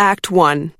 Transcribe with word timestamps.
Act 0.00 0.30
1 0.30 0.72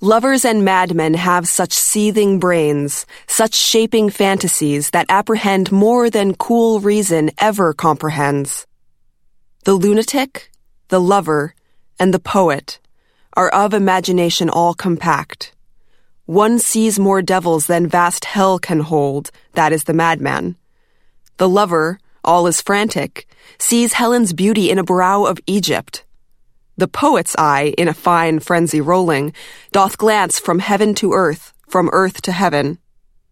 Lovers 0.00 0.46
and 0.46 0.64
madmen 0.64 1.12
have 1.12 1.46
such 1.46 1.74
seething 1.74 2.38
brains, 2.38 3.04
such 3.26 3.52
shaping 3.52 4.08
fantasies 4.08 4.88
that 4.88 5.04
apprehend 5.10 5.70
more 5.70 6.08
than 6.08 6.34
cool 6.34 6.80
reason 6.80 7.30
ever 7.36 7.74
comprehends. 7.74 8.66
The 9.64 9.74
lunatic, 9.74 10.50
the 10.88 11.02
lover, 11.02 11.54
and 12.00 12.14
the 12.14 12.18
poet 12.18 12.78
are 13.34 13.50
of 13.50 13.74
imagination 13.74 14.48
all 14.48 14.72
compact. 14.72 15.52
One 16.24 16.58
sees 16.58 16.98
more 16.98 17.20
devils 17.20 17.66
than 17.66 17.88
vast 17.88 18.24
hell 18.24 18.58
can 18.58 18.80
hold, 18.80 19.30
that 19.52 19.74
is 19.74 19.84
the 19.84 19.92
madman. 19.92 20.56
The 21.36 21.48
lover, 21.48 21.98
all 22.24 22.46
is 22.46 22.62
frantic, 22.62 23.28
sees 23.58 23.92
Helen's 23.92 24.32
beauty 24.32 24.70
in 24.70 24.78
a 24.78 24.82
brow 24.82 25.24
of 25.24 25.38
Egypt. 25.46 26.04
The 26.76 26.88
poet's 26.88 27.36
eye, 27.38 27.74
in 27.78 27.86
a 27.86 27.94
fine 27.94 28.40
frenzy 28.40 28.80
rolling, 28.80 29.32
doth 29.70 29.96
glance 29.96 30.38
from 30.38 30.58
heaven 30.58 30.94
to 30.96 31.12
earth, 31.12 31.52
from 31.68 31.88
earth 31.92 32.20
to 32.22 32.32
heaven. 32.32 32.78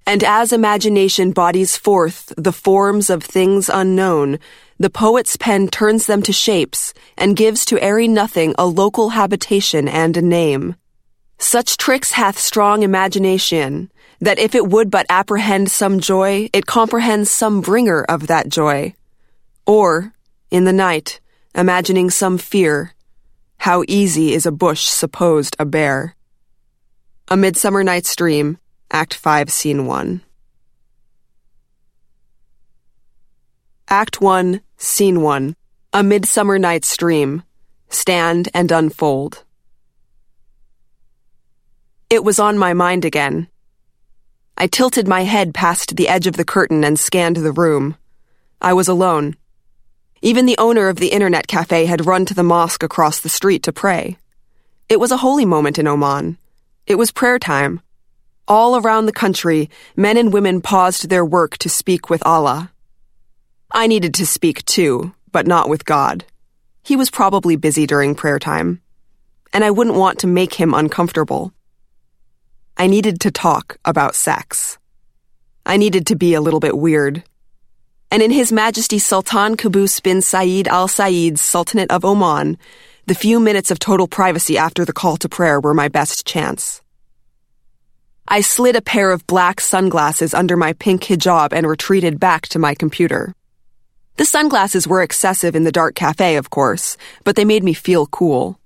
And 0.07 0.23
as 0.23 0.53
imagination 0.53 1.33
bodies 1.33 1.77
forth 1.77 2.33
the 2.37 2.53
forms 2.53 3.11
of 3.11 3.23
things 3.23 3.69
unknown, 3.69 4.39
the 4.79 4.91
poet's 4.91 5.37
pen 5.37 5.69
turns 5.69 6.07
them 6.07 6.23
to 6.23 6.33
shapes 6.33 6.93
and 7.17 7.37
gives 7.37 7.65
to 7.67 7.83
airy 7.83 8.09
nothing 8.09 8.55
a 8.59 8.67
local 8.67 9.11
habitation 9.11 9.89
and 9.89 10.17
a 10.17 10.23
name. 10.23 10.77
Such 11.39 11.77
tricks 11.77 12.13
hath 12.13 12.39
strong 12.39 12.83
imagination, 12.83 13.91
that 14.21 14.39
if 14.39 14.55
it 14.55 14.69
would 14.69 14.91
but 14.91 15.07
apprehend 15.09 15.71
some 15.71 15.99
joy, 15.99 16.49
it 16.53 16.67
comprehends 16.67 17.31
some 17.31 17.61
bringer 17.61 18.05
of 18.05 18.29
that 18.29 18.49
joy. 18.49 18.95
Or, 19.67 20.13
in 20.51 20.65
the 20.65 20.73
night, 20.73 21.21
imagining 21.55 22.11
some 22.11 22.39
fear, 22.39 22.93
how 23.63 23.85
easy 23.87 24.35
is 24.35 24.45
a 24.45 24.51
bush 24.51 24.83
supposed 24.87 25.55
a 25.57 25.65
bear. 25.65 26.17
A 27.29 27.37
Midsummer 27.37 27.85
Night's 27.85 28.17
Dream, 28.17 28.59
Act 28.91 29.15
5, 29.15 29.53
Scene 29.53 29.87
1. 29.87 30.21
Act 33.87 34.21
1, 34.21 34.61
Scene 34.79 35.23
1. 35.23 35.55
A 35.93 36.03
Midsummer 36.03 36.59
Night's 36.59 36.97
Dream. 36.97 37.45
Stand 37.89 38.49
and 38.53 38.73
unfold. 38.73 39.45
It 42.11 42.25
was 42.25 42.41
on 42.41 42.59
my 42.59 42.73
mind 42.73 43.05
again. 43.05 43.47
I 44.59 44.67
tilted 44.67 45.07
my 45.07 45.21
head 45.21 45.55
past 45.55 45.95
the 45.95 46.09
edge 46.09 46.27
of 46.27 46.37
the 46.37 46.45
curtain 46.45 46.83
and 46.83 46.99
scanned 46.99 47.37
the 47.37 47.53
room. 47.53 47.97
I 48.61 48.73
was 48.73 48.89
alone. 48.89 49.37
Even 50.25 50.47
the 50.47 50.57
owner 50.59 50.89
of 50.89 50.99
the 50.99 51.09
internet 51.09 51.49
cafe 51.49 51.85
had 51.85 52.07
run 52.07 52.25
to 52.27 52.35
the 52.35 52.45
mosque 52.45 52.85
across 52.85 53.19
the 53.19 53.29
street 53.29 53.65
to 53.65 53.73
pray. 53.73 54.17
It 54.89 55.01
was 55.01 55.11
a 55.11 55.17
holy 55.17 55.45
moment 55.45 55.81
in 55.81 55.89
Oman. 55.89 56.39
It 56.87 56.95
was 56.95 57.11
prayer 57.11 57.41
time. 57.41 57.81
All 58.47 58.77
around 58.77 59.07
the 59.07 59.13
country, 59.13 59.69
men 59.97 60.17
and 60.17 60.33
women 60.33 60.61
paused 60.61 61.09
their 61.09 61.25
work 61.25 61.59
to 61.59 61.69
speak 61.69 62.09
with 62.09 62.25
Allah. 62.25 62.71
I 63.73 63.89
needed 63.89 64.15
to 64.15 64.27
speak 64.27 64.65
too, 64.65 65.13
but 65.33 65.49
not 65.49 65.69
with 65.69 65.85
God. 65.85 66.25
He 66.85 66.95
was 66.95 67.11
probably 67.11 67.57
busy 67.57 67.87
during 67.87 68.15
prayer 68.15 68.39
time, 68.39 68.81
and 69.53 69.65
I 69.65 69.73
wouldn't 69.73 69.97
want 69.97 70.21
to 70.21 70.29
make 70.29 70.55
him 70.55 70.73
uncomfortable. 70.73 71.53
I 72.77 72.87
needed 72.87 73.21
to 73.23 73.33
talk 73.33 73.77
about 73.85 74.15
sex. 74.15 74.79
I 75.67 75.77
needed 75.79 76.07
to 76.09 76.17
be 76.17 76.35
a 76.35 76.41
little 76.41 76.61
bit 76.61 76.79
weird. 76.79 77.25
And 78.13 78.23
in 78.23 78.31
His 78.31 78.53
Majesty 78.53 78.99
Sultan 78.99 79.57
Qaboos 79.57 80.03
bin 80.03 80.21
Saeed 80.21 80.69
Al 80.69 80.87
Saeed's 80.87 81.41
Sultanate 81.41 81.91
of 81.91 82.05
Oman, 82.05 82.59
the 83.07 83.15
few 83.15 83.41
minutes 83.41 83.71
of 83.71 83.79
total 83.79 84.07
privacy 84.07 84.59
after 84.59 84.85
the 84.85 84.93
call 84.93 85.17
to 85.17 85.31
prayer 85.31 85.59
were 85.59 85.73
my 85.73 85.89
best 85.89 86.27
chance. 86.27 86.83
I 88.29 88.43
slid 88.43 88.77
a 88.77 88.83
pair 88.83 89.13
of 89.13 89.27
black 89.27 89.63
sunglasses 89.63 90.35
under 90.35 90.59
my 90.59 90.75
pink 90.75 91.05
hijab 91.05 91.55
and 91.55 91.67
retreated 91.67 92.21
back 92.21 92.49
to 92.49 92.59
my 92.59 92.75
computer. 92.75 93.35
The 94.19 94.27
sunglasses 94.27 94.87
were 94.87 95.01
excessive 95.01 95.57
in 95.57 95.65
the 95.65 95.73
dark 95.73 95.95
cafe, 95.95 96.37
of 96.37 96.51
course, 96.51 96.99
but 97.25 97.35
they 97.35 97.47
made 97.47 97.65
me 97.65 97.73
feel 97.73 98.07
cool. 98.09 98.61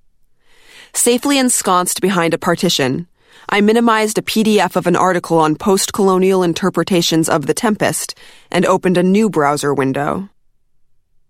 Safely 0.92 1.38
ensconced 1.38 2.00
behind 2.00 2.34
a 2.34 2.38
partition, 2.38 3.06
I 3.48 3.60
minimized 3.60 4.19
a 4.19 4.22
PDF 4.22 4.76
of 4.76 4.87
an 4.87 4.97
article 4.97 5.38
on 5.38 5.56
post 5.56 5.92
colonial 5.92 6.42
interpretations 6.42 7.28
of 7.28 7.47
The 7.47 7.54
Tempest 7.54 8.14
and 8.50 8.66
opened 8.66 8.98
a 8.98 9.03
new 9.03 9.31
browser 9.31 9.72
window. 9.72 10.28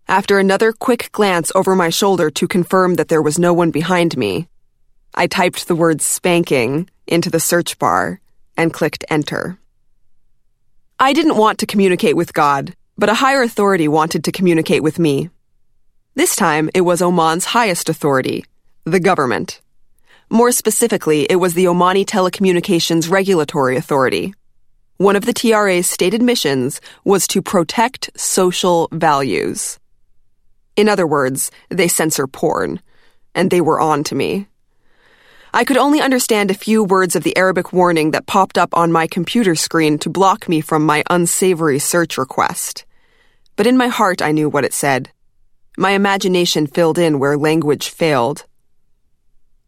After 0.08 0.38
another 0.38 0.72
quick 0.72 1.10
glance 1.12 1.52
over 1.54 1.74
my 1.74 1.90
shoulder 1.90 2.30
to 2.30 2.48
confirm 2.48 2.94
that 2.94 3.08
there 3.08 3.22
was 3.22 3.38
no 3.38 3.52
one 3.52 3.70
behind 3.70 4.16
me, 4.16 4.48
I 5.14 5.26
typed 5.26 5.66
the 5.66 5.74
word 5.74 6.00
spanking 6.00 6.88
into 7.06 7.30
the 7.30 7.40
search 7.40 7.78
bar 7.78 8.20
and 8.56 8.72
clicked 8.72 9.04
enter. 9.10 9.58
I 10.98 11.12
didn't 11.12 11.36
want 11.36 11.58
to 11.58 11.66
communicate 11.66 12.16
with 12.16 12.32
God, 12.32 12.74
but 12.96 13.08
a 13.08 13.14
higher 13.14 13.42
authority 13.42 13.88
wanted 13.88 14.24
to 14.24 14.32
communicate 14.32 14.82
with 14.82 14.98
me. 14.98 15.28
This 16.14 16.34
time, 16.34 16.70
it 16.72 16.80
was 16.80 17.02
Oman's 17.02 17.44
highest 17.44 17.90
authority, 17.90 18.44
the 18.84 19.00
government. 19.00 19.60
More 20.28 20.50
specifically, 20.50 21.22
it 21.30 21.36
was 21.36 21.54
the 21.54 21.66
Omani 21.66 22.04
Telecommunications 22.04 23.08
Regulatory 23.08 23.76
Authority. 23.76 24.34
One 24.96 25.14
of 25.14 25.24
the 25.24 25.32
TRA's 25.32 25.86
stated 25.86 26.20
missions 26.20 26.80
was 27.04 27.28
to 27.28 27.40
protect 27.40 28.10
social 28.18 28.88
values. 28.90 29.78
In 30.74 30.88
other 30.88 31.06
words, 31.06 31.52
they 31.68 31.86
censor 31.86 32.26
porn, 32.26 32.80
and 33.36 33.50
they 33.50 33.60
were 33.60 33.80
on 33.80 34.02
to 34.04 34.16
me. 34.16 34.48
I 35.54 35.64
could 35.64 35.76
only 35.76 36.00
understand 36.00 36.50
a 36.50 36.54
few 36.54 36.82
words 36.82 37.14
of 37.14 37.22
the 37.22 37.36
Arabic 37.36 37.72
warning 37.72 38.10
that 38.10 38.26
popped 38.26 38.58
up 38.58 38.70
on 38.76 38.90
my 38.90 39.06
computer 39.06 39.54
screen 39.54 39.96
to 40.00 40.10
block 40.10 40.48
me 40.48 40.60
from 40.60 40.84
my 40.84 41.04
unsavory 41.08 41.78
search 41.78 42.18
request. 42.18 42.84
But 43.54 43.68
in 43.68 43.76
my 43.76 43.86
heart, 43.88 44.20
I 44.20 44.32
knew 44.32 44.48
what 44.48 44.64
it 44.64 44.74
said. 44.74 45.10
My 45.78 45.92
imagination 45.92 46.66
filled 46.66 46.98
in 46.98 47.20
where 47.20 47.38
language 47.38 47.90
failed. 47.90 48.44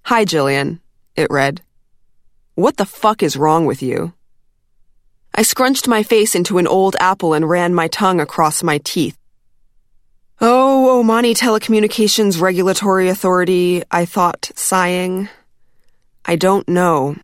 Hi, 0.08 0.24
Jillian, 0.24 0.80
it 1.16 1.30
read. 1.30 1.60
What 2.54 2.78
the 2.78 2.86
fuck 2.86 3.22
is 3.22 3.36
wrong 3.36 3.66
with 3.66 3.82
you? 3.82 4.14
I 5.34 5.42
scrunched 5.42 5.86
my 5.86 6.02
face 6.02 6.34
into 6.34 6.56
an 6.56 6.66
old 6.66 6.96
apple 6.98 7.34
and 7.34 7.46
ran 7.46 7.74
my 7.74 7.88
tongue 7.88 8.18
across 8.18 8.62
my 8.62 8.78
teeth. 8.78 9.18
Oh, 10.40 11.04
Omani 11.04 11.36
Telecommunications 11.36 12.40
Regulatory 12.40 13.10
Authority, 13.10 13.82
I 13.90 14.06
thought, 14.06 14.50
sighing. 14.54 15.28
I 16.24 16.36
don't 16.36 16.66
know. 16.66 17.14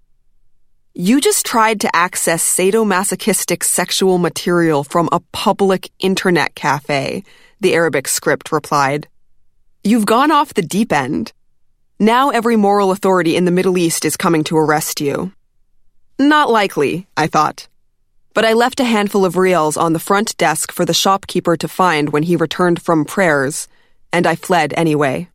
You 0.93 1.23
just 1.23 1.47
tried 1.47 1.81
to 1.81 1.97
access 1.97 2.45
sadomasochistic 2.45 3.63
sexual 3.65 4.19
material 4.19 4.85
from 4.85 5.09
a 5.11 5.21
public 5.33 5.91
internet 6.01 6.55
cafe, 6.55 7.25
the 7.63 7.73
Arabic 7.73 8.09
script 8.09 8.53
replied. 8.53 9.09
You've 9.83 10.05
gone 10.05 10.31
off 10.31 10.53
the 10.53 10.61
deep 10.61 10.93
end. 10.93 11.33
Now 12.01 12.31
every 12.31 12.57
moral 12.57 12.91
authority 12.91 13.37
in 13.37 13.45
the 13.45 13.53
Middle 13.53 13.79
East 13.79 14.05
is 14.05 14.17
coming 14.17 14.43
to 14.45 14.57
arrest 14.57 15.01
you. 15.01 15.33
Not 16.19 16.51
likely, 16.51 17.07
I 17.17 17.29
thought. 17.29 17.69
But 18.35 18.45
I 18.45 18.53
left 18.53 18.81
a 18.81 18.85
handful 18.85 19.25
of 19.25 19.37
rials 19.37 19.77
on 19.77 19.93
the 19.93 20.01
front 20.01 20.37
desk 20.37 20.73
for 20.73 20.85
the 20.85 20.93
shopkeeper 20.93 21.57
to 21.57 21.69
find 21.69 22.11
when 22.11 22.25
he 22.25 22.35
returned 22.35 22.83
from 22.83 23.05
prayers, 23.05 23.69
and 24.13 24.27
I 24.27 24.35
fled 24.35 24.75
anyway. 24.77 25.29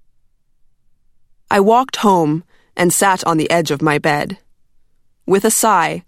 I 1.50 1.62
walked 1.62 1.98
home 1.98 2.44
and 2.76 2.94
sat 2.94 3.26
on 3.26 3.38
the 3.38 3.50
edge 3.50 3.72
of 3.72 3.82
my 3.82 3.98
bed. 3.98 4.38
With 5.26 5.46
a 5.46 5.52
sigh, 5.52 6.04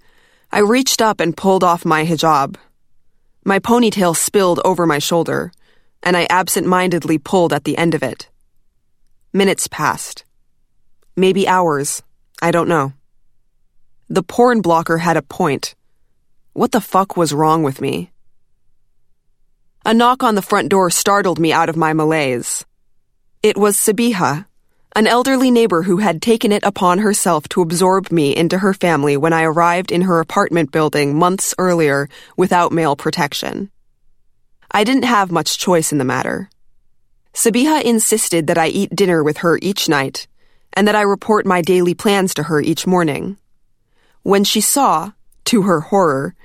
I 0.51 0.59
reached 0.59 1.01
up 1.01 1.21
and 1.21 1.35
pulled 1.35 1.63
off 1.63 1.85
my 1.85 2.05
hijab. 2.05 2.57
My 3.45 3.59
ponytail 3.59 4.17
spilled 4.17 4.59
over 4.65 4.85
my 4.85 4.99
shoulder, 4.99 5.53
and 6.03 6.17
I 6.17 6.27
absent 6.29 6.67
mindedly 6.67 7.17
pulled 7.17 7.53
at 7.53 7.63
the 7.63 7.77
end 7.77 7.95
of 7.95 8.03
it. 8.03 8.27
Minutes 9.31 9.67
passed. 9.67 10.25
Maybe 11.15 11.47
hours. 11.47 12.01
I 12.41 12.51
don't 12.51 12.69
know. 12.69 12.93
The 14.09 14.23
porn 14.23 14.61
blocker 14.61 14.97
had 14.97 15.17
a 15.17 15.21
point. 15.21 15.75
What 16.53 16.71
the 16.71 16.81
fuck 16.81 17.17
was 17.17 17.33
wrong 17.33 17.63
with 17.63 17.81
me? 17.81 18.11
A 19.85 19.93
knock 19.93 20.23
on 20.23 20.35
the 20.35 20.41
front 20.41 20.69
door 20.69 20.89
startled 20.89 21.39
me 21.39 21.51
out 21.51 21.69
of 21.69 21.75
my 21.75 21.91
malaise. 21.91 22.65
It 23.43 23.57
was 23.57 23.75
Sabiha, 23.75 24.45
an 24.95 25.07
elderly 25.07 25.51
neighbor 25.51 25.83
who 25.83 25.97
had 25.97 26.21
taken 26.21 26.51
it 26.51 26.63
upon 26.63 26.99
herself 26.99 27.49
to 27.49 27.61
absorb 27.61 28.11
me 28.11 28.35
into 28.35 28.59
her 28.59 28.73
family 28.73 29.17
when 29.17 29.33
I 29.33 29.43
arrived 29.43 29.91
in 29.91 30.01
her 30.01 30.19
apartment 30.19 30.71
building 30.71 31.17
months 31.17 31.53
earlier 31.57 32.07
without 32.37 32.71
male 32.71 32.95
protection. 32.95 33.69
I 34.71 34.83
didn't 34.85 35.03
have 35.03 35.31
much 35.31 35.57
choice 35.57 35.91
in 35.91 35.97
the 35.97 36.05
matter. 36.05 36.49
Sabiha 37.33 37.81
insisted 37.81 38.47
that 38.47 38.57
I 38.57 38.67
eat 38.67 38.95
dinner 38.95 39.23
with 39.23 39.37
her 39.37 39.59
each 39.61 39.89
night 39.89 40.27
and 40.73 40.87
that 40.87 40.95
I 40.95 41.01
report 41.01 41.45
my 41.45 41.61
daily 41.61 41.93
plans 41.93 42.33
to 42.35 42.43
her 42.43 42.61
each 42.61 42.87
morning. 42.87 43.37
When 44.23 44.43
she 44.43 44.61
saw, 44.61 45.11
to 45.45 45.63
her 45.63 45.81
horror, 45.81 46.35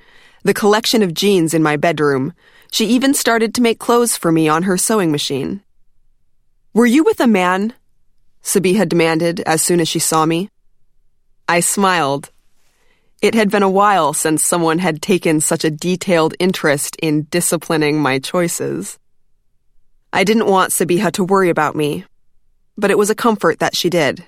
the 0.43 0.53
collection 0.53 1.03
of 1.03 1.13
jeans 1.13 1.53
in 1.53 1.63
my 1.63 1.77
bedroom, 1.77 2.33
she 2.71 2.85
even 2.87 3.13
started 3.13 3.55
to 3.55 3.61
make 3.61 3.79
clothes 3.79 4.17
for 4.17 4.31
me 4.31 4.49
on 4.49 4.63
her 4.63 4.77
sewing 4.77 5.11
machine. 5.11 5.61
Were 6.73 6.85
you 6.85 7.03
with 7.03 7.19
a 7.19 7.27
man? 7.27 7.73
Sabiha 8.43 8.87
demanded 8.87 9.39
as 9.41 9.61
soon 9.61 9.79
as 9.79 9.87
she 9.87 9.99
saw 9.99 10.25
me. 10.25 10.49
I 11.47 11.59
smiled. 11.61 12.31
It 13.21 13.33
had 13.33 13.49
been 13.49 13.63
a 13.63 13.69
while 13.69 14.13
since 14.13 14.43
someone 14.43 14.79
had 14.79 15.01
taken 15.01 15.41
such 15.41 15.63
a 15.63 15.71
detailed 15.71 16.35
interest 16.39 16.95
in 17.01 17.27
disciplining 17.31 17.99
my 17.99 18.19
choices. 18.19 18.99
I 20.13 20.23
didn't 20.23 20.47
want 20.47 20.71
Sabiha 20.71 21.11
to 21.13 21.23
worry 21.23 21.49
about 21.49 21.75
me, 21.75 22.05
but 22.77 22.91
it 22.91 22.97
was 22.97 23.09
a 23.09 23.15
comfort 23.15 23.59
that 23.59 23.75
she 23.75 23.89
did. 23.89 24.23